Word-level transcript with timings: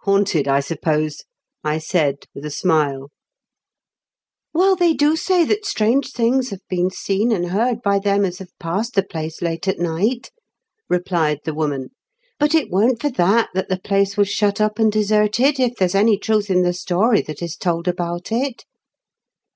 "Haunted, 0.00 0.48
I 0.48 0.58
suppose?" 0.58 1.22
I 1.62 1.78
said, 1.78 2.24
with 2.34 2.44
a 2.44 2.50
smile, 2.50 3.10
"Well, 4.52 4.74
they 4.74 4.92
do 4.94 5.12
say^ 5.12 5.46
that 5.46 5.64
strange 5.64 6.10
things 6.10 6.50
have 6.50 6.66
been 6.68 6.90
seen 6.90 7.30
and 7.30 7.50
heard 7.50 7.80
by 7.80 8.00
them 8.00 8.24
as 8.24 8.38
have 8.38 8.50
passed 8.58 8.96
the 8.96 9.04
|Jaee 9.04 9.40
late 9.40 9.68
at 9.68 9.78
night," 9.78 10.32
replied 10.88 11.38
the 11.44 11.54
woman. 11.54 11.90
^But 12.40 12.52
it 12.52 12.68
weren't 12.68 13.00
for 13.00 13.10
that 13.10 13.50
that 13.54 13.68
the 13.68 13.76
A 13.76 13.78
mGET 13.78 13.78
m 13.78 13.78
A 13.78 13.78
HAUNTITD 13.78 13.78
HOUSE. 13.78 13.78
235 13.78 13.82
place 14.08 14.16
was 14.16 14.28
shut 14.28 14.60
up 14.60 14.78
and 14.80 14.90
deserted, 14.90 15.60
if 15.60 15.74
there^s 15.76 15.94
any 15.94 16.18
truth 16.18 16.50
in 16.50 16.62
the 16.62 16.72
story 16.72 17.22
that 17.22 17.40
is 17.40 17.54
told 17.54 17.86
about 17.86 18.32
it." 18.32 18.64